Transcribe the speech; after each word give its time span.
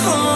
home. 0.00 0.31